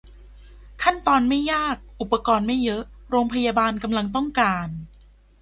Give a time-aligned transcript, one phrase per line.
[0.83, 4.67] "ขั้นตอนไม่ยาก- อุปกรณ์ไม่เยอะ" โรงพยาบาลกำลังต้องการ